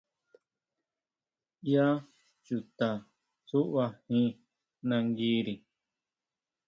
[1.63, 1.87] ¿ʼYá
[2.45, 2.89] chuta
[3.47, 4.27] tsuʼbajín
[4.87, 5.55] nanguiri?